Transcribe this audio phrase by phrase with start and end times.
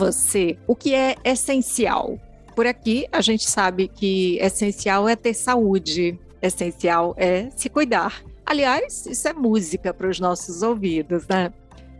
[0.00, 2.18] você, o que é essencial?
[2.56, 8.22] Por aqui, a gente sabe que essencial é ter saúde, essencial é se cuidar.
[8.46, 11.52] Aliás, isso é música para os nossos ouvidos, né?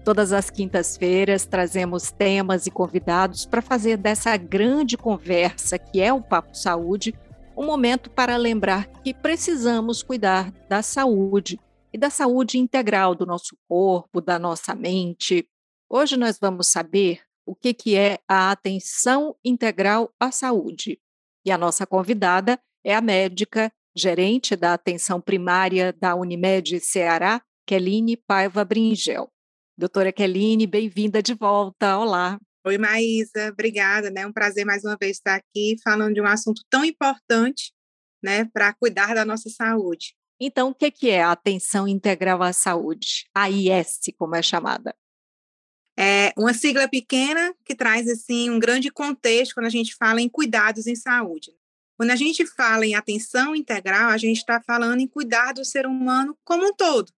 [0.03, 6.23] Todas as quintas-feiras trazemos temas e convidados para fazer dessa grande conversa que é o
[6.23, 7.15] Papo Saúde
[7.55, 11.61] um momento para lembrar que precisamos cuidar da saúde
[11.93, 15.47] e da saúde integral do nosso corpo, da nossa mente.
[15.87, 21.01] Hoje nós vamos saber o que, que é a atenção integral à saúde.
[21.45, 28.17] E a nossa convidada é a médica, gerente da atenção primária da Unimed Ceará, Keline
[28.17, 29.29] Paiva Bringel.
[29.77, 31.99] Doutora Keline, bem-vinda de volta.
[31.99, 32.39] Olá.
[32.65, 34.25] Oi, Maísa, obrigada, né?
[34.25, 37.73] Um prazer mais uma vez estar aqui falando de um assunto tão importante,
[38.23, 40.15] né, para cuidar da nossa saúde.
[40.39, 43.29] Então, o que é a atenção integral à saúde?
[43.35, 44.95] A IS, como é chamada?
[46.03, 50.31] É uma sigla pequena que traz assim um grande contexto quando a gente fala em
[50.31, 51.55] cuidados em saúde.
[51.95, 55.85] Quando a gente fala em atenção integral, a gente está falando em cuidar do ser
[55.85, 57.13] humano como um todo,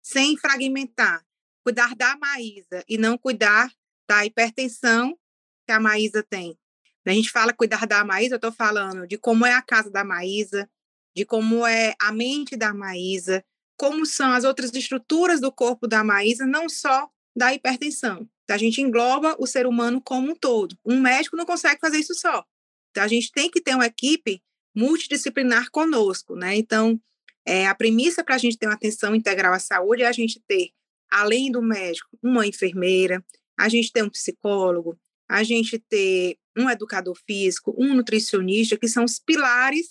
[0.00, 1.26] sem fragmentar,
[1.64, 3.68] cuidar da Maísa e não cuidar
[4.08, 5.18] da hipertensão
[5.66, 6.56] que a Maísa tem.
[7.02, 9.90] Quando a gente fala cuidar da Maísa, eu estou falando de como é a casa
[9.90, 10.70] da Maísa,
[11.16, 13.44] de como é a mente da Maísa,
[13.76, 17.10] como são as outras estruturas do corpo da Maísa, não só
[17.40, 18.28] da hipertensão.
[18.50, 20.76] A gente engloba o ser humano como um todo.
[20.84, 22.44] Um médico não consegue fazer isso só.
[22.90, 24.42] Então, a gente tem que ter uma equipe
[24.76, 26.54] multidisciplinar conosco, né?
[26.56, 27.00] Então,
[27.46, 30.38] é, a premissa para a gente ter uma atenção integral à saúde é a gente
[30.46, 30.70] ter
[31.10, 33.24] além do médico, uma enfermeira,
[33.58, 39.04] a gente tem um psicólogo, a gente ter um educador físico, um nutricionista, que são
[39.04, 39.88] os pilares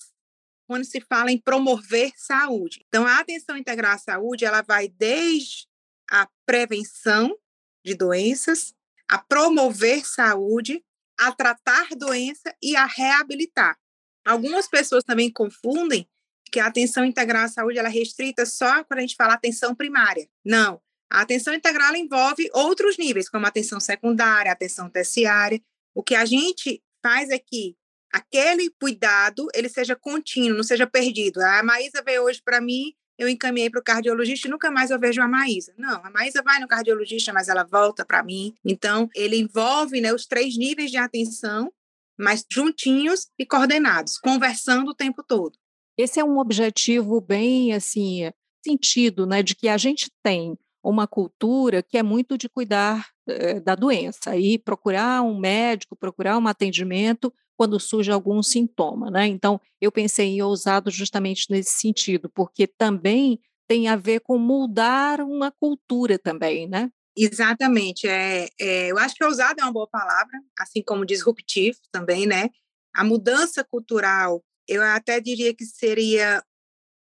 [0.67, 2.85] quando se fala em promover saúde.
[2.87, 5.68] Então, a atenção integral à saúde, ela vai desde
[6.09, 7.37] a prevenção
[7.85, 8.73] de doenças,
[9.07, 10.83] a promover saúde,
[11.17, 13.77] a tratar doença e a reabilitar.
[14.25, 16.07] Algumas pessoas também confundem
[16.51, 19.75] que a atenção integral à saúde ela é restrita só quando a gente fala atenção
[19.75, 20.27] primária.
[20.43, 25.61] Não, a atenção integral envolve outros níveis, como a atenção secundária, a atenção terciária.
[25.93, 27.75] O que a gente faz é que
[28.11, 31.41] aquele cuidado ele seja contínuo, não seja perdido.
[31.41, 34.97] A Maísa veio hoje para mim, eu encaminhei para o cardiologista e nunca mais eu
[34.97, 35.73] vejo a Maísa.
[35.77, 38.55] Não, a Maísa vai no cardiologista, mas ela volta para mim.
[38.63, 41.69] Então, ele envolve né, os três níveis de atenção,
[42.17, 45.59] mas juntinhos e coordenados, conversando o tempo todo.
[45.97, 48.31] Esse é um objetivo bem assim
[48.65, 53.59] sentido, né, de que a gente tem uma cultura que é muito de cuidar eh,
[53.59, 59.27] da doença e procurar um médico, procurar um atendimento quando surge algum sintoma, né?
[59.27, 63.37] Então, eu pensei em ousado justamente nesse sentido, porque também
[63.67, 66.89] tem a ver com mudar uma cultura também, né?
[67.17, 68.07] Exatamente.
[68.07, 72.49] É, é, eu acho que ousado é uma boa palavra, assim como disruptivo também, né?
[72.95, 76.41] A mudança cultural, eu até diria que seria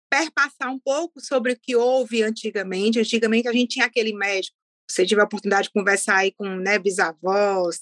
[0.09, 2.99] perpassar um pouco sobre o que houve antigamente.
[2.99, 6.77] Antigamente a gente tinha aquele médico, você tiver a oportunidade de conversar aí com né,
[6.77, 7.79] bisavós,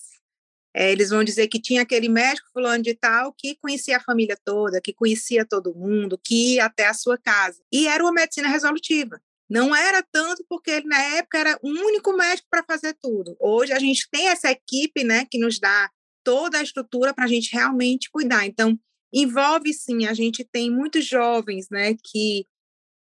[0.75, 4.37] é, eles vão dizer que tinha aquele médico fulano de tal que conhecia a família
[4.45, 7.61] toda, que conhecia todo mundo, que ia até a sua casa.
[7.71, 9.19] E era uma medicina resolutiva.
[9.49, 13.35] Não era tanto porque ele, na época, era o único médico para fazer tudo.
[13.39, 15.89] Hoje a gente tem essa equipe né, que nos dá
[16.23, 18.45] toda a estrutura para a gente realmente cuidar.
[18.45, 18.79] Então,
[19.11, 22.45] envolve sim, a gente tem muitos jovens, né, que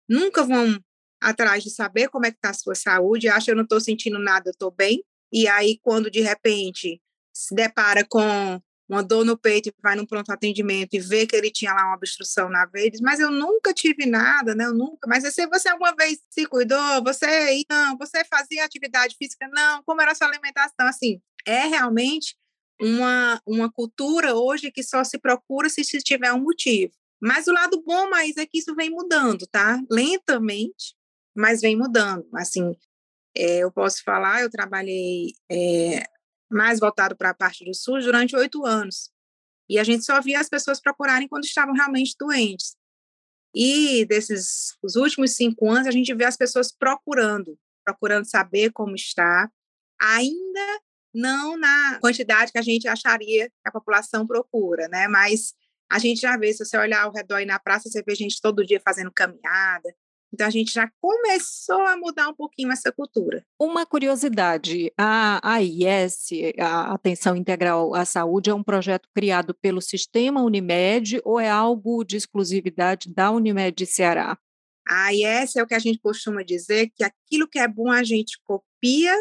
[0.08, 0.80] nunca vão
[1.20, 4.18] atrás de saber como é que está a sua saúde, acha eu não estou sentindo
[4.18, 7.00] nada, eu estou bem, e aí quando de repente
[7.32, 11.36] se depara com uma dor no peito e vai num pronto atendimento e vê que
[11.36, 14.64] ele tinha lá uma obstrução na veia, diz, mas eu nunca tive nada, né?
[14.64, 15.06] Eu nunca.
[15.06, 17.02] Mas você, você alguma vez se cuidou?
[17.04, 17.98] Você não?
[17.98, 19.46] Você fazia atividade física?
[19.52, 19.82] Não.
[19.84, 20.86] Como era a sua alimentação?
[20.86, 22.34] Assim, é realmente
[22.80, 26.92] uma, uma cultura hoje que só se procura se, se tiver um motivo.
[27.20, 29.80] Mas o lado bom, mais é que isso vem mudando, tá?
[29.90, 30.94] Lentamente,
[31.36, 32.26] mas vem mudando.
[32.34, 32.74] Assim,
[33.36, 36.04] é, eu posso falar, eu trabalhei é,
[36.50, 39.10] mais voltado para a parte do SUS durante oito anos.
[39.68, 42.76] E a gente só via as pessoas procurarem quando estavam realmente doentes.
[43.54, 48.94] E desses os últimos cinco anos, a gente vê as pessoas procurando, procurando saber como
[48.94, 49.50] está,
[50.00, 50.80] ainda
[51.14, 55.08] não na quantidade que a gente acharia que a população procura, né?
[55.08, 55.54] Mas
[55.90, 58.40] a gente já vê, se você olhar ao redor e na praça, você vê gente
[58.40, 59.94] todo dia fazendo caminhada.
[60.32, 63.44] Então a gente já começou a mudar um pouquinho essa cultura.
[63.58, 66.28] Uma curiosidade, a AIS,
[66.58, 72.04] a Atenção Integral à Saúde, é um projeto criado pelo Sistema Unimed ou é algo
[72.04, 74.38] de exclusividade da Unimed Ceará?
[74.86, 78.02] A AIS é o que a gente costuma dizer que aquilo que é bom a
[78.02, 79.14] gente copia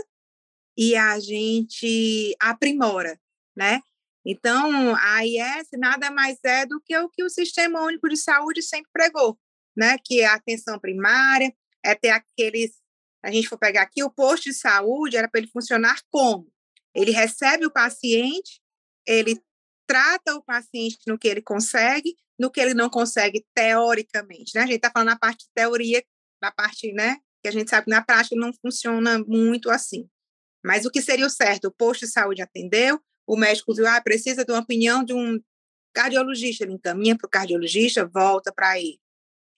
[0.78, 3.20] e a gente aprimora,
[3.56, 3.82] né?
[4.26, 8.62] Então, a AIS nada mais é do que o que o Sistema Único de Saúde
[8.62, 9.38] sempre pregou,
[9.78, 9.98] né?
[10.04, 11.54] Que é a atenção primária,
[11.86, 12.82] é ter aqueles.
[13.24, 16.52] A gente for pegar aqui, o posto de saúde era para ele funcionar como?
[16.96, 18.62] Ele recebe o paciente,
[19.06, 19.40] ele
[19.88, 24.64] trata o paciente no que ele consegue, no que ele não consegue teoricamente, né?
[24.64, 26.04] A gente está falando na parte de teoria,
[26.42, 27.18] da parte, né?
[27.42, 30.10] Que a gente sabe que na prática não funciona muito assim.
[30.66, 31.66] Mas o que seria o certo?
[31.66, 35.40] O posto de saúde atendeu, o médico viu, ah, precisa de uma opinião de um
[35.94, 39.00] cardiologista, ele encaminha para o cardiologista, volta para aí.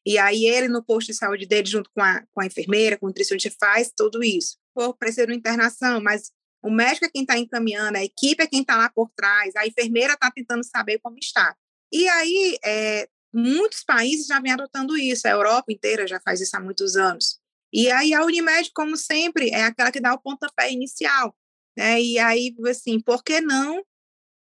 [0.06, 3.06] E aí ele, no posto de saúde dele, junto com a, com a enfermeira, com
[3.06, 4.58] o nutricionista, faz tudo isso.
[4.74, 6.32] Por precisa de uma internação, mas
[6.64, 9.68] o médico é quem está encaminhando, a equipe é quem está lá por trás, a
[9.68, 11.56] enfermeira está tentando saber como está.
[11.92, 16.56] E aí, é, muitos países já vêm adotando isso, a Europa inteira já faz isso
[16.56, 17.40] há muitos anos.
[17.72, 21.36] E aí a Unimed, como sempre, é aquela que dá o pontapé inicial.
[21.78, 22.02] Né?
[22.02, 23.84] E aí, assim, por que não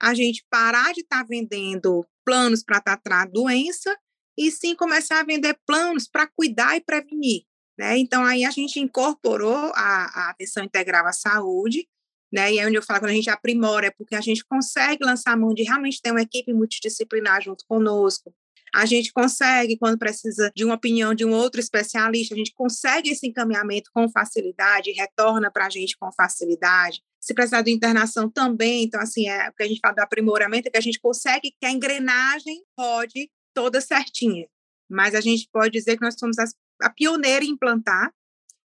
[0.01, 3.95] a gente parar de estar tá vendendo planos para tratar a doença
[4.37, 7.43] e sim começar a vender planos para cuidar e prevenir?
[7.77, 7.97] Né?
[7.97, 11.87] Então, aí a gente incorporou a, a atenção integral à saúde,
[12.31, 12.53] né?
[12.53, 15.33] E aí onde eu falo, quando a gente aprimora, é porque a gente consegue lançar
[15.33, 18.33] a mão de realmente ter uma equipe multidisciplinar junto conosco,
[18.75, 23.09] a gente consegue, quando precisa de uma opinião de um outro especialista, a gente consegue
[23.09, 27.01] esse encaminhamento com facilidade, retorna para a gente com facilidade.
[27.21, 30.67] Se precisar de internação também, então, assim, é o que a gente fala do aprimoramento,
[30.67, 34.47] é que a gente consegue que a engrenagem rode toda certinha.
[34.87, 38.13] Mas a gente pode dizer que nós somos as, a pioneira em implantar,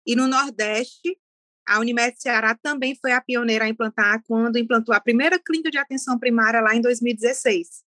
[0.06, 1.19] e no Nordeste,
[1.68, 5.77] a Unimed Ceará também foi a pioneira a implantar quando implantou a primeira clínica de
[5.77, 7.83] atenção primária lá em 2016.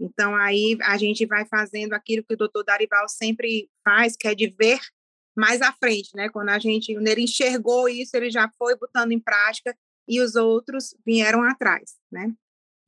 [0.00, 4.34] Então, aí a gente vai fazendo aquilo que o doutor Darival sempre faz, que é
[4.34, 4.80] de ver
[5.36, 6.30] mais à frente, né?
[6.30, 9.76] Quando a gente, ele enxergou isso, ele já foi botando em prática
[10.08, 12.32] e os outros vieram atrás, né?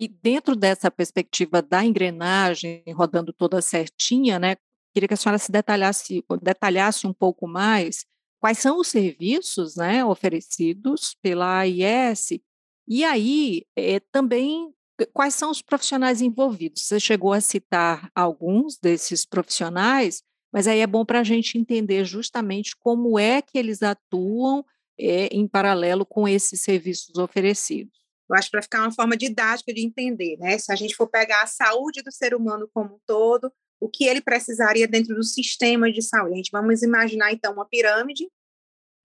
[0.00, 4.56] E dentro dessa perspectiva da engrenagem rodando toda certinha, né?
[4.94, 8.06] Queria que a senhora se detalhasse, detalhasse um pouco mais
[8.40, 12.38] quais são os serviços, né, oferecidos pela AIS
[12.86, 14.72] e aí é, também
[15.12, 16.82] quais são os profissionais envolvidos?
[16.82, 20.22] Você chegou a citar alguns desses profissionais,
[20.52, 24.64] mas aí é bom para a gente entender justamente como é que eles atuam
[24.98, 27.98] é, em paralelo com esses serviços oferecidos.
[28.30, 30.58] Eu acho para ficar uma forma didática de entender, né?
[30.58, 34.04] Se a gente for pegar a saúde do ser humano como um todo, o que
[34.04, 36.34] ele precisaria dentro do sistema de saúde.
[36.34, 38.28] A gente vamos imaginar então uma pirâmide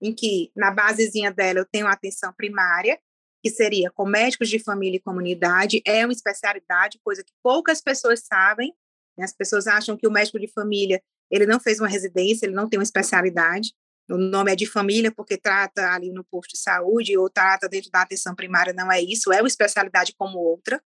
[0.02, 2.98] em que na basezinha dela eu tenho a atenção primária,
[3.42, 8.24] que seria com médicos de família e comunidade, é uma especialidade, coisa que poucas pessoas
[8.24, 8.74] sabem.
[9.16, 9.24] Né?
[9.24, 12.68] As pessoas acham que o médico de família ele não fez uma residência, ele não
[12.68, 13.72] tem uma especialidade.
[14.10, 17.90] O nome é de família porque trata ali no posto de saúde ou trata dentro
[17.90, 20.82] da atenção primária, não é isso, é uma especialidade como outra,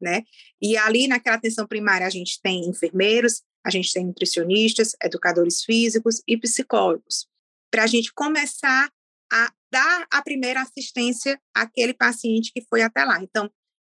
[0.00, 0.22] né?
[0.60, 6.22] E ali naquela atenção primária a gente tem enfermeiros, a gente tem nutricionistas, educadores físicos
[6.26, 7.26] e psicólogos,
[7.70, 8.90] para a gente começar
[9.32, 13.22] a dar a primeira assistência àquele paciente que foi até lá.
[13.22, 13.50] Então,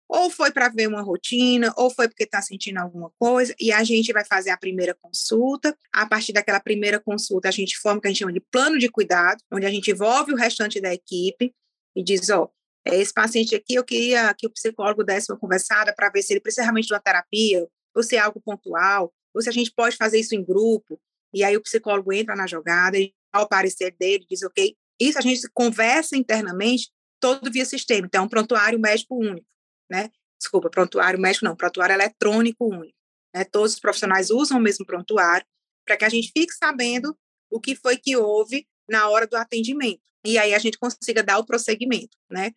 [0.09, 3.83] ou foi para ver uma rotina, ou foi porque está sentindo alguma coisa, e a
[3.83, 5.77] gente vai fazer a primeira consulta.
[5.93, 8.79] A partir daquela primeira consulta, a gente forma o que a gente chama de plano
[8.79, 11.53] de cuidado, onde a gente envolve o restante da equipe
[11.95, 12.49] e diz: ó, oh,
[12.91, 16.39] esse paciente aqui eu queria que o psicólogo desse uma conversada para ver se ele
[16.41, 19.95] precisa realmente de uma terapia, ou se é algo pontual, ou se a gente pode
[19.95, 20.99] fazer isso em grupo.
[21.31, 25.21] E aí o psicólogo entra na jogada e, ao parecer dele, diz: ok, isso a
[25.21, 28.07] gente conversa internamente todo via sistema.
[28.07, 29.45] Então, um prontuário médico único,
[29.89, 30.09] né?
[30.39, 32.97] Desculpa, prontuário médico não, prontuário eletrônico único.
[33.33, 33.43] Né?
[33.43, 35.45] Todos os profissionais usam o mesmo prontuário
[35.85, 37.17] para que a gente fique sabendo
[37.49, 40.01] o que foi que houve na hora do atendimento.
[40.25, 42.51] E aí a gente consiga dar o prosseguimento, né?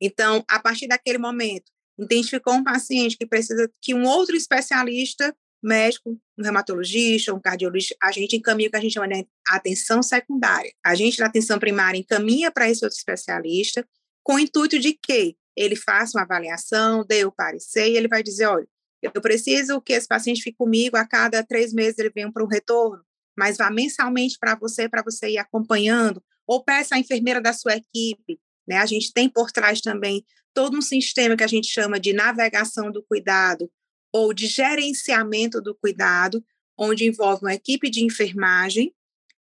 [0.00, 6.16] Então, a partir daquele momento, identificou um paciente que precisa que um outro especialista médico,
[6.38, 10.72] um reumatologista, um cardiologista, a gente encaminha o que a gente chama de atenção secundária.
[10.84, 13.86] A gente, na atenção primária, encaminha para esse outro especialista,
[14.22, 18.22] com o intuito de que ele faça uma avaliação, dê o parecer, e ele vai
[18.22, 18.66] dizer, olha,
[19.02, 22.48] eu preciso que esse paciente fique comigo, a cada três meses ele venha para um
[22.48, 23.02] retorno,
[23.36, 27.76] mas vá mensalmente para você, para você ir acompanhando, ou peça à enfermeira da sua
[27.76, 28.76] equipe, né?
[28.76, 30.24] A gente tem por trás também
[30.54, 33.70] todo um sistema que a gente chama de navegação do cuidado,
[34.12, 36.42] ou de gerenciamento do cuidado,
[36.78, 38.94] onde envolve uma equipe de enfermagem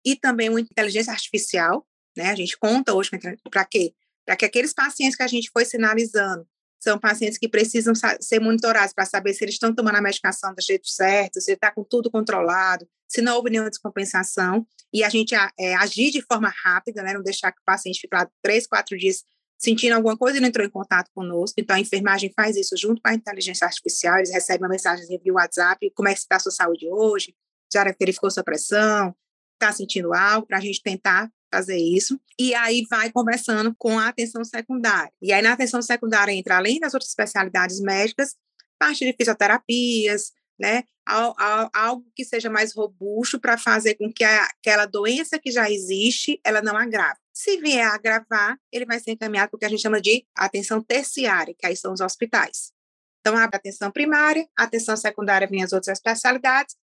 [0.05, 1.87] e também uma inteligência artificial,
[2.17, 2.31] né?
[2.31, 3.11] A gente conta hoje
[3.51, 3.95] para quê?
[4.29, 6.47] Para que aqueles pacientes que a gente foi sinalizando
[6.79, 10.61] são pacientes que precisam ser monitorados para saber se eles estão tomando a medicação do
[10.61, 15.35] jeito certo, se está com tudo controlado, se não houve nenhuma descompensação, e a gente
[15.35, 18.99] é, agir de forma rápida, né, não deixar que o paciente fique lá três, quatro
[18.99, 19.25] dias
[19.59, 21.59] sentindo alguma coisa e não entrou em contato conosco.
[21.59, 25.33] Então, a enfermagem faz isso junto com a inteligência artificial, eles recebem uma mensagem via
[25.33, 27.35] WhatsApp, como é que está a sua saúde hoje,
[27.73, 29.17] já verificou sua pressão,
[29.55, 32.21] está sentindo algo, para a gente tentar fazer isso.
[32.39, 35.13] E aí vai conversando com a atenção secundária.
[35.21, 38.37] E aí na atenção secundária entra, além das outras especialidades médicas,
[38.79, 40.85] parte de fisioterapias, né?
[41.07, 46.61] Algo que seja mais robusto para fazer com que aquela doença que já existe, ela
[46.61, 47.19] não agrave.
[47.33, 50.27] Se vier a agravar, ele vai ser encaminhado para o que a gente chama de
[50.35, 52.73] atenção terciária, que aí são os hospitais.
[53.21, 56.77] Então, a atenção primária, a atenção secundária vem as outras especialidades,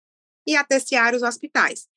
[0.46, 1.88] e a terciária, os hospitais.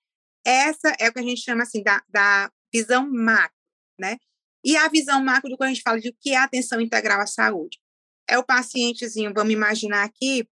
[0.46, 3.58] Essa é o que a gente chama assim da, da visão macro,
[4.00, 4.18] né?
[4.64, 7.22] E a visão macro do que a gente fala de o que é atenção integral
[7.22, 7.80] à saúde.
[8.30, 10.48] É o pacientezinho, vamos imaginar aqui,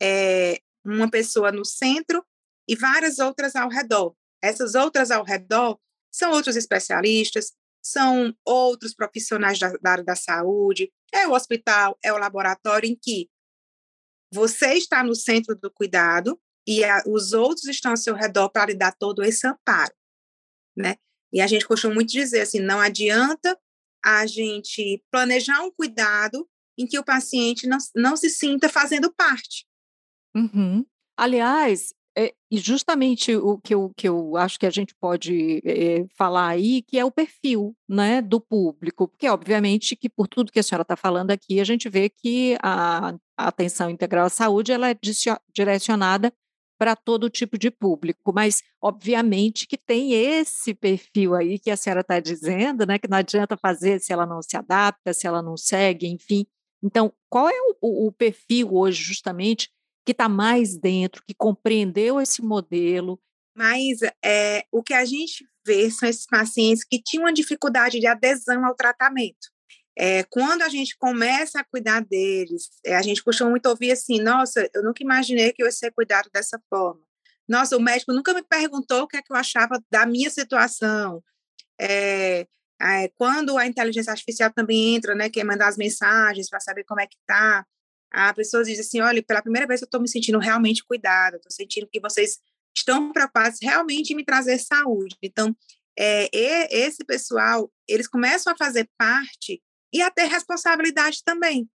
[0.00, 2.24] é, uma pessoa no centro
[2.66, 4.14] e várias outras ao redor.
[4.42, 5.78] Essas outras ao redor
[6.10, 12.12] são outros especialistas, são outros profissionais da, da área da saúde, é o hospital, é
[12.12, 13.28] o laboratório em que
[14.32, 18.66] você está no centro do cuidado e a, os outros estão ao seu redor para
[18.66, 19.94] lhe dar todo esse amparo,
[20.76, 20.96] né?
[21.32, 23.58] E a gente costuma muito dizer assim, não adianta
[24.04, 29.66] a gente planejar um cuidado em que o paciente não, não se sinta fazendo parte.
[30.34, 30.86] Uhum.
[31.16, 36.04] Aliás, é, e justamente o que eu, que eu acho que a gente pode é,
[36.16, 40.58] falar aí, que é o perfil né, do público, porque obviamente que por tudo que
[40.58, 44.72] a senhora está falando aqui, a gente vê que a, a atenção integral à saúde
[44.72, 44.96] ela é
[45.52, 46.32] direcionada
[46.78, 52.02] para todo tipo de público, mas obviamente que tem esse perfil aí que a senhora
[52.02, 52.98] está dizendo, né?
[52.98, 56.46] Que não adianta fazer se ela não se adapta, se ela não segue, enfim.
[56.82, 59.68] Então, qual é o, o perfil hoje, justamente,
[60.06, 63.20] que está mais dentro, que compreendeu esse modelo?
[63.54, 68.06] Mas é, o que a gente vê são esses pacientes que tinham uma dificuldade de
[68.06, 69.48] adesão ao tratamento.
[70.00, 74.20] É, quando a gente começa a cuidar deles, é, a gente costuma muito ouvir assim:
[74.20, 77.02] nossa, eu nunca imaginei que eu ia ser cuidado dessa forma.
[77.48, 81.20] Nossa, o médico nunca me perguntou o que é que eu achava da minha situação.
[81.80, 82.46] É,
[83.16, 87.00] quando a inteligência artificial também entra, né, que é mandar as mensagens para saber como
[87.00, 87.66] é que tá,
[88.12, 91.50] a pessoa diz assim: olha, pela primeira vez eu estou me sentindo realmente cuidada, estou
[91.50, 92.38] sentindo que vocês
[92.76, 95.16] estão preocupados realmente em me trazer saúde.
[95.20, 95.56] Então,
[95.98, 96.28] é,
[96.70, 99.60] esse pessoal, eles começam a fazer parte
[99.92, 101.68] e a ter responsabilidade também.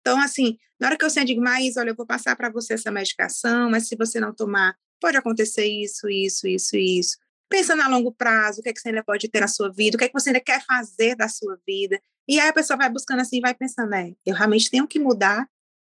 [0.00, 2.74] Então, assim, na hora que eu sei, digo, mas olha, eu vou passar para você
[2.74, 7.18] essa medicação, mas se você não tomar, pode acontecer isso, isso, isso, isso.
[7.48, 9.96] Pensando a longo prazo, o que, é que você ainda pode ter na sua vida,
[9.96, 12.00] o que, é que você ainda quer fazer da sua vida.
[12.26, 15.48] E aí a pessoa vai buscando assim, vai pensando, é, eu realmente tenho que mudar,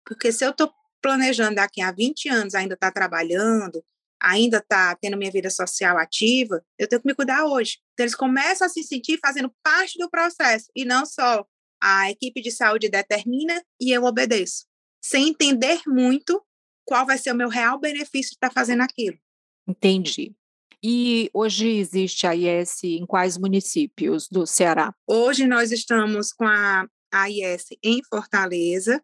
[0.04, 3.84] porque se eu estou planejando daqui a 20 anos ainda estar tá trabalhando,
[4.20, 7.78] ainda está tendo minha vida social ativa, eu tenho que me cuidar hoje.
[7.92, 11.44] Então, eles começam a se sentir fazendo parte do processo e não só
[11.82, 14.64] a equipe de saúde determina e eu obedeço,
[15.02, 16.42] sem entender muito
[16.84, 19.18] qual vai ser o meu real benefício de estar fazendo aquilo.
[19.68, 20.34] Entendi.
[20.82, 24.94] E hoje existe a IS em quais municípios do Ceará?
[25.06, 29.02] Hoje nós estamos com a AIS em Fortaleza,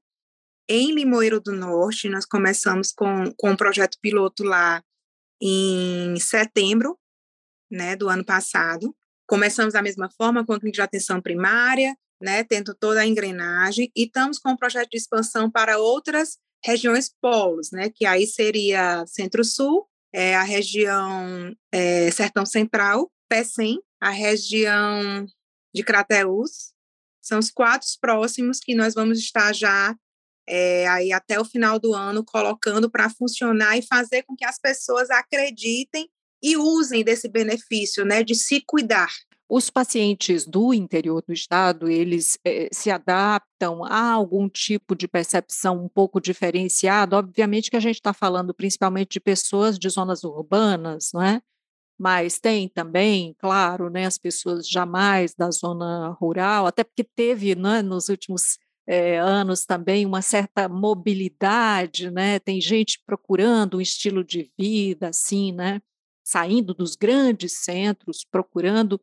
[0.69, 4.83] em Limoeiro do Norte, nós começamos com, com um projeto piloto lá
[5.43, 6.97] em setembro
[7.69, 8.95] né, do ano passado.
[9.27, 13.91] Começamos da mesma forma com o clínica de atenção primária, né, tendo toda a engrenagem,
[13.97, 19.05] e estamos com um projeto de expansão para outras regiões polos, né, que aí seria
[19.07, 25.27] Centro-Sul, é, a região é, Sertão Central, PECEM, a região
[25.75, 26.73] de Crateús,
[27.21, 29.97] são os quatro próximos que nós vamos estar já
[30.49, 34.59] é, aí até o final do ano colocando para funcionar e fazer com que as
[34.59, 36.09] pessoas acreditem
[36.43, 39.11] e usem desse benefício, né, de se cuidar.
[39.49, 45.85] Os pacientes do interior do estado, eles eh, se adaptam a algum tipo de percepção
[45.85, 47.19] um pouco diferenciada?
[47.19, 51.43] Obviamente que a gente está falando principalmente de pessoas de zonas urbanas, não é?
[51.99, 57.83] Mas tem também, claro, né, as pessoas jamais da zona rural, até porque teve né,
[57.83, 58.59] nos últimos
[58.93, 62.39] é, anos também uma certa mobilidade, né?
[62.39, 65.81] Tem gente procurando um estilo de vida assim, né?
[66.23, 69.01] Saindo dos grandes centros, procurando,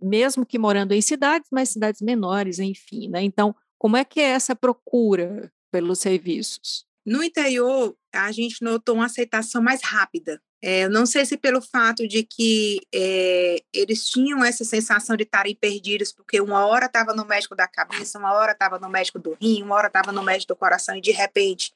[0.00, 3.22] mesmo que morando em cidades, mas cidades menores, enfim, né?
[3.22, 6.87] Então, como é que é essa procura pelos serviços?
[7.08, 12.06] No interior, a gente notou uma aceitação mais rápida É, não sei se pelo fato
[12.06, 17.24] de que é, eles tinham essa sensação de estarem perdidos, porque uma hora estava no
[17.24, 20.52] médico da cabeça, uma hora estava no médico do rim, uma hora estava no médico
[20.52, 21.72] do coração, e de repente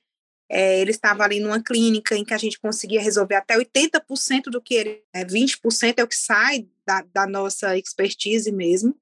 [0.51, 4.61] é, ele estava ali numa clínica em que a gente conseguia resolver até 80% do
[4.61, 8.95] que ele, é, 20% é o que sai da, da nossa expertise mesmo.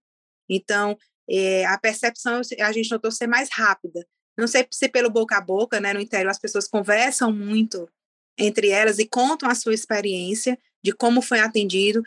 [0.49, 0.97] Então,
[1.29, 4.07] é, a percepção a gente notou ser mais rápida.
[4.37, 5.93] Não sei se pelo boca a boca, né?
[5.93, 7.89] No interior as pessoas conversam muito
[8.39, 12.03] entre elas e contam a sua experiência de como foi atendido.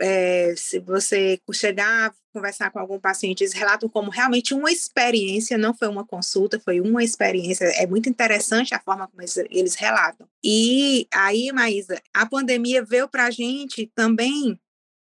[0.00, 5.58] É, se você chegar a conversar com algum paciente, eles relatam como realmente uma experiência,
[5.58, 7.64] não foi uma consulta, foi uma experiência.
[7.64, 10.28] É muito interessante a forma como eles, relatam.
[10.44, 14.60] E aí, Maísa, a pandemia veio para a gente também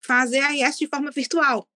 [0.03, 1.67] fazer a IES de forma virtual,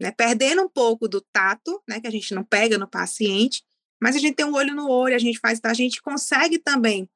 [0.00, 0.10] né?
[0.10, 2.00] perdendo um pouco do tato, né?
[2.00, 3.62] que a gente não pega no paciente,
[4.04, 7.08] mas a gente tem um olho no olho, a gente faz, a gente consegue também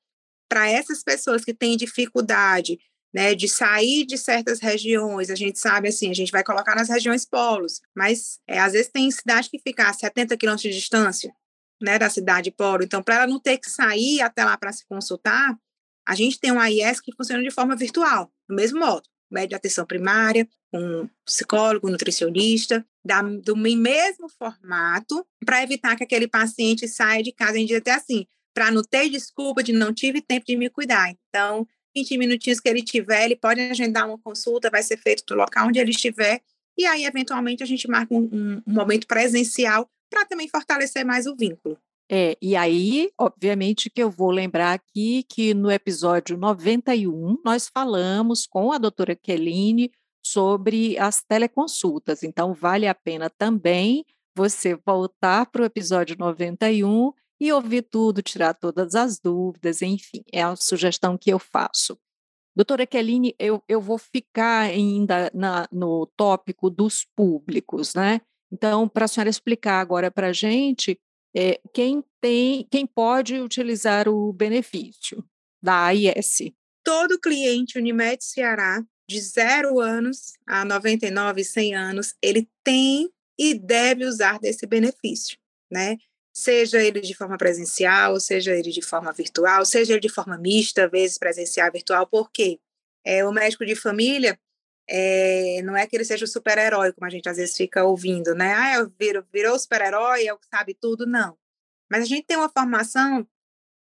[0.49, 2.81] para essas pessoas que têm dificuldade
[3.13, 6.89] né, de sair de certas regiões, a gente sabe assim, a gente vai colocar nas
[6.89, 11.31] regiões polos, mas é, às vezes tem cidade que fica a 70 quilômetros de distância
[11.79, 14.87] né, da cidade polo, então para ela não ter que sair até lá para se
[14.87, 15.59] consultar,
[16.07, 19.55] a gente tem um AIS que funciona de forma virtual, do mesmo modo, médio de
[19.55, 26.87] atenção primária, um psicólogo, um nutricionista, da, do mesmo formato, para evitar que aquele paciente
[26.87, 30.21] saia de casa, a gente diz até assim, para não ter desculpa de não tive
[30.21, 31.11] tempo de me cuidar.
[31.29, 31.67] Então,
[31.97, 35.69] 20 minutinhos que ele tiver, ele pode agendar uma consulta, vai ser feito do local
[35.69, 36.41] onde ele estiver,
[36.77, 41.27] e aí, eventualmente, a gente marca um, um, um momento presencial para também fortalecer mais
[41.27, 41.77] o vínculo.
[42.11, 48.47] É, e aí, obviamente, que eu vou lembrar aqui que no episódio 91 nós falamos
[48.47, 49.91] com a doutora Keline
[50.25, 52.23] sobre as teleconsultas.
[52.23, 58.55] Então, vale a pena também você voltar para o episódio 91 e ouvir tudo, tirar
[58.55, 61.99] todas as dúvidas, enfim, é a sugestão que eu faço.
[62.57, 68.21] Doutora Keline, eu, eu vou ficar ainda na, no tópico dos públicos, né?
[68.51, 70.99] Então, para a senhora explicar agora para a gente,
[71.37, 75.25] é, quem tem, quem pode utilizar o benefício
[75.63, 76.53] da AIS?
[76.85, 84.05] Todo cliente Unimed Ceará, de 0 anos a 99, 100 anos, ele tem e deve
[84.05, 85.39] usar desse benefício,
[85.71, 85.97] né?
[86.39, 90.87] seja ele de forma presencial, seja ele de forma virtual, seja ele de forma mista,
[90.87, 92.61] vezes presencial, virtual, porque
[93.05, 94.39] é, o médico de família
[94.89, 98.35] é, não é que ele seja o super-herói, como a gente às vezes fica ouvindo,
[98.35, 98.55] né?
[98.55, 101.37] Ah, eu viro, virou super-herói, é o que sabe tudo, não.
[101.91, 103.27] Mas a gente tem uma formação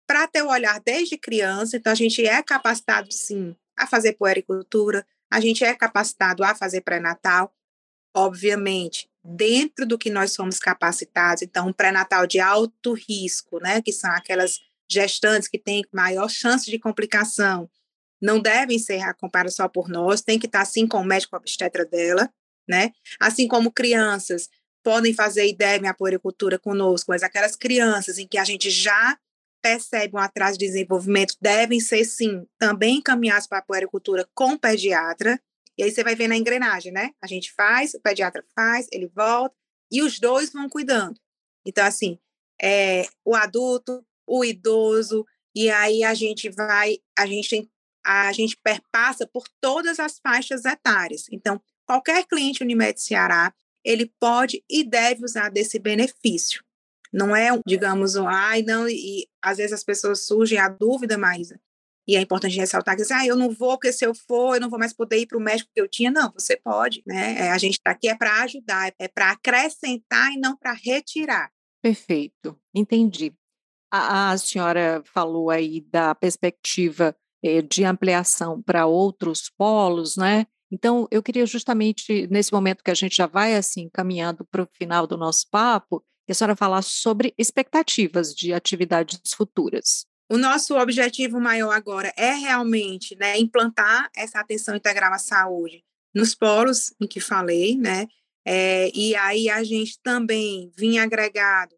[0.08, 5.06] para ter o olhar desde criança, então a gente é capacitado, sim, a fazer puericultura,
[5.32, 7.54] a gente é capacitado a fazer pré-natal,
[8.16, 11.42] obviamente, dentro do que nós somos capacitados.
[11.42, 16.70] Então, um pré-natal de alto risco, né, que são aquelas gestantes que têm maior chance
[16.70, 17.70] de complicação,
[18.24, 21.86] não devem ser acompanhadas só por nós, tem que estar assim com o médico obstetra
[21.86, 22.32] dela,
[22.66, 22.94] né?
[23.20, 24.50] Assim como crianças
[24.82, 29.18] podem fazer e devem a puericultura conosco, mas aquelas crianças em que a gente já
[29.62, 35.38] percebe um atraso de desenvolvimento devem ser, sim, também encaminhadas para a puericultura com pediatra,
[35.78, 37.12] e aí você vai ver na engrenagem, né?
[37.22, 39.56] A gente faz, o pediatra faz, ele volta,
[39.92, 41.20] e os dois vão cuidando.
[41.66, 42.18] Então, assim,
[42.62, 47.70] é, o adulto, o idoso, e aí a gente vai, a gente tem,
[48.06, 51.26] a gente perpassa por todas as faixas etárias.
[51.32, 56.63] Então, qualquer cliente Unimed Ceará, ele pode e deve usar desse benefício.
[57.12, 61.60] Não é, digamos, um, ai, não, e às vezes as pessoas surgem a dúvida, Maísa,
[62.08, 64.70] e é importante ressaltar que ah, eu não vou, porque se eu for, eu não
[64.70, 66.12] vou mais poder ir para o médico que eu tinha.
[66.12, 67.36] Não, você pode, né?
[67.39, 71.50] É, a gente está aqui é para ajudar, é para acrescentar e não para retirar.
[71.82, 73.34] Perfeito, entendi.
[73.92, 77.16] A, a, senhora falou aí da perspectiva
[77.69, 80.45] de ampliação para outros polos, né?
[80.71, 84.69] Então, eu queria justamente, nesse momento que a gente já vai assim caminhando para o
[84.73, 90.06] final do nosso papo, que a senhora falasse sobre expectativas de atividades futuras.
[90.32, 95.84] O nosso objetivo maior agora é realmente né, implantar essa atenção integral à saúde
[96.15, 98.08] nos polos em que falei, né?
[98.45, 101.75] É, e aí a gente também vinha agregado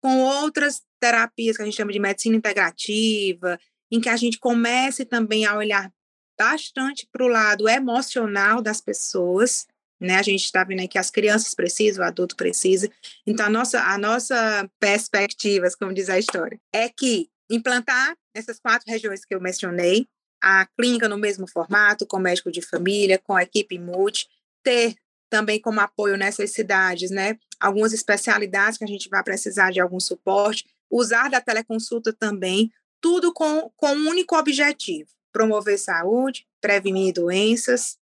[0.00, 3.58] com outras terapias que a gente chama de medicina integrativa,
[3.90, 5.92] em que a gente comece também a olhar
[6.38, 9.66] bastante para o lado emocional das pessoas,
[10.00, 10.16] né?
[10.16, 12.88] A gente está vendo que as crianças precisam, o adulto precisa.
[13.26, 18.90] Então, a nossa, a nossa perspectiva, como diz a história, é que implantar essas quatro
[18.90, 20.06] regiões que eu mencionei,
[20.40, 24.28] a clínica no mesmo formato, com médico de família, com a equipe multi,
[24.62, 24.94] ter
[25.28, 30.00] também como apoio nessas cidades, né, algumas especialidades que a gente vai precisar de algum
[30.00, 32.70] suporte, usar da teleconsulta também,
[33.00, 37.96] tudo com, com um único objetivo, promover saúde, prevenir doenças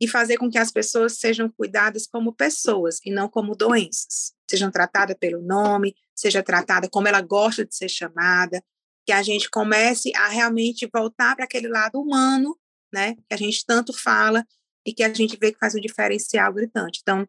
[0.00, 4.32] e fazer com que as pessoas sejam cuidadas como pessoas e não como doenças.
[4.48, 8.62] Sejam tratadas pelo nome, seja tratada como ela gosta de ser chamada,
[9.06, 12.58] que a gente comece a realmente voltar para aquele lado humano,
[12.92, 14.44] né, que a gente tanto fala
[14.86, 17.00] e que a gente vê que faz um diferencial gritante.
[17.02, 17.28] Então,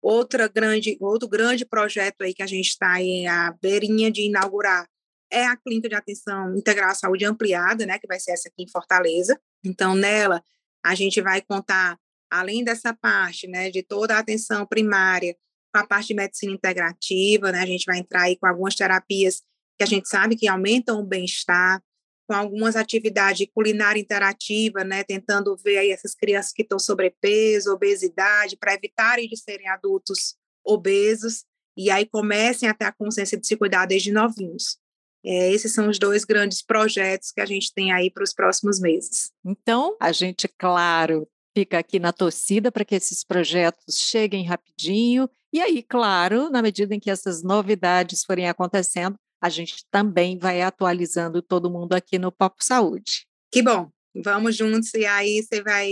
[0.00, 4.86] outra grande, outro grande projeto aí que a gente está aí a beirinha de inaugurar
[5.32, 8.62] é a clínica de atenção integral à saúde ampliada, né, que vai ser essa aqui
[8.62, 9.40] em Fortaleza.
[9.64, 10.44] Então, nela
[10.84, 11.98] a gente vai contar
[12.30, 15.36] além dessa parte, né, de toda a atenção primária,
[15.72, 19.42] com a parte de medicina integrativa, né, a gente vai entrar aí com algumas terapias
[19.78, 21.82] que a gente sabe que aumentam o bem-estar,
[22.28, 28.56] com algumas atividades culinária interativa, né, tentando ver aí essas crianças que estão sobrepeso, obesidade,
[28.56, 31.44] para evitarem de serem adultos obesos,
[31.76, 34.78] e aí comecem a ter a consciência de se cuidar desde novinhos.
[35.24, 38.80] É, esses são os dois grandes projetos que a gente tem aí para os próximos
[38.80, 39.30] meses.
[39.44, 45.28] Então, a gente, claro, fica aqui na torcida para que esses projetos cheguem rapidinho.
[45.52, 50.62] E aí, claro, na medida em que essas novidades forem acontecendo, a gente também vai
[50.62, 53.26] atualizando todo mundo aqui no Papo Saúde.
[53.50, 53.90] Que bom.
[54.24, 55.90] Vamos juntos e aí você vai.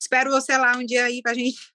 [0.00, 1.72] Espero você lá um dia aí para a gente.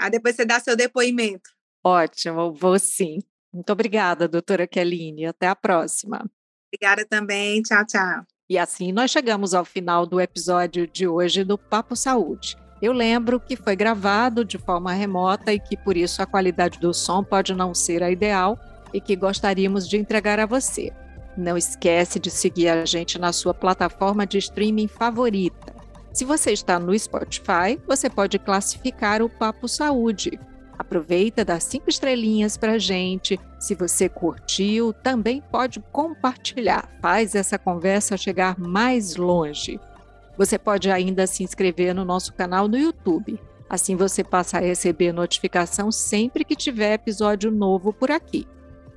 [0.00, 1.50] Aí depois você dá seu depoimento.
[1.84, 3.18] Ótimo, vou sim.
[3.54, 5.26] Muito obrigada, doutora Kelline.
[5.26, 6.28] Até a próxima.
[6.66, 7.62] Obrigada também.
[7.62, 8.24] Tchau, tchau.
[8.50, 12.56] E assim nós chegamos ao final do episódio de hoje do Papo Saúde.
[12.82, 16.92] Eu lembro que foi gravado de forma remota e que por isso a qualidade do
[16.92, 18.58] som pode não ser a ideal
[18.92, 20.92] e que gostaríamos de entregar a você.
[21.36, 25.72] Não esquece de seguir a gente na sua plataforma de streaming favorita.
[26.12, 30.38] Se você está no Spotify, você pode classificar o Papo Saúde
[30.78, 33.38] Aproveita, dá cinco estrelinhas para gente.
[33.58, 36.88] Se você curtiu, também pode compartilhar.
[37.00, 39.80] Faz essa conversa chegar mais longe.
[40.36, 43.40] Você pode ainda se inscrever no nosso canal no YouTube.
[43.70, 48.46] Assim você passa a receber notificação sempre que tiver episódio novo por aqui.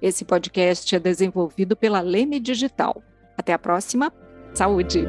[0.00, 3.02] Esse podcast é desenvolvido pela Leme Digital.
[3.36, 4.12] Até a próxima.
[4.54, 5.04] Saúde!